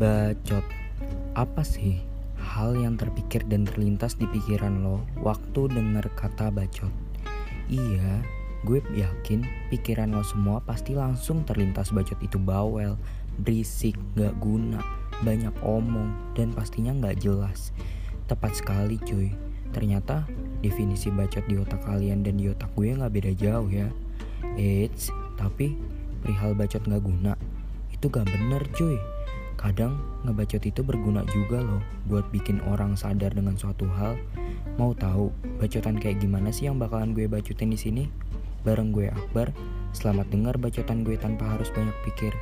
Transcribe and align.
Bacot. 0.00 0.64
Apa 1.36 1.60
sih 1.60 2.00
hal 2.40 2.72
yang 2.72 2.96
terpikir 2.96 3.44
dan 3.44 3.68
terlintas 3.68 4.16
di 4.16 4.24
pikiran 4.24 4.80
lo 4.80 5.04
waktu 5.20 5.68
denger 5.68 6.08
kata 6.16 6.48
bacot? 6.48 6.88
Iya, 7.68 8.24
gue 8.64 8.80
yakin 8.96 9.44
pikiran 9.68 10.16
lo 10.16 10.24
semua 10.24 10.64
pasti 10.64 10.96
langsung 10.96 11.44
terlintas 11.44 11.92
bacot 11.92 12.16
itu 12.24 12.40
bawel, 12.40 12.96
berisik, 13.44 13.92
gak 14.16 14.32
guna, 14.40 14.80
banyak 15.20 15.52
omong, 15.60 16.16
dan 16.32 16.56
pastinya 16.56 16.96
gak 16.96 17.20
jelas. 17.20 17.68
Tepat 18.24 18.56
sekali 18.56 18.96
cuy, 19.04 19.36
ternyata 19.76 20.24
definisi 20.64 21.12
bacot 21.12 21.44
di 21.44 21.60
otak 21.60 21.84
kalian 21.84 22.24
dan 22.24 22.40
di 22.40 22.48
otak 22.48 22.72
gue 22.72 22.96
gak 22.96 23.12
beda 23.12 23.36
jauh 23.36 23.68
ya. 23.68 23.92
Eits, 24.56 25.12
tapi 25.36 25.76
perihal 26.24 26.56
bacot 26.56 26.88
gak 26.88 27.04
guna, 27.04 27.36
itu 27.92 28.08
gak 28.08 28.24
bener 28.32 28.64
cuy. 28.72 28.96
Kadang 29.60 30.00
ngebacot 30.24 30.64
itu 30.64 30.80
berguna 30.80 31.20
juga 31.28 31.60
loh 31.60 31.84
buat 32.08 32.24
bikin 32.32 32.64
orang 32.64 32.96
sadar 32.96 33.36
dengan 33.36 33.60
suatu 33.60 33.84
hal. 33.92 34.16
Mau 34.80 34.96
tahu 34.96 35.28
bacotan 35.60 36.00
kayak 36.00 36.24
gimana 36.24 36.48
sih 36.48 36.72
yang 36.72 36.80
bakalan 36.80 37.12
gue 37.12 37.28
bacotin 37.28 37.68
di 37.68 37.76
sini? 37.76 38.04
Bareng 38.64 38.88
gue 38.88 39.12
Akbar. 39.12 39.52
Selamat 39.92 40.32
dengar 40.32 40.56
bacotan 40.56 41.04
gue 41.04 41.20
tanpa 41.20 41.44
harus 41.44 41.68
banyak 41.76 41.92
pikir. 42.08 42.32